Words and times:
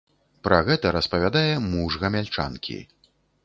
Пра 0.47 0.57
гэта 0.69 0.93
распавядае 0.97 1.53
муж 1.75 2.01
гамяльчанкі. 2.07 2.83